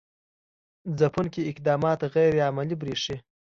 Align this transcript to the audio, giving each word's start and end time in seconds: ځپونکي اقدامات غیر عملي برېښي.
ځپونکي 0.99 1.41
اقدامات 1.51 1.99
غیر 2.13 2.33
عملي 2.49 2.75
برېښي. 2.81 3.15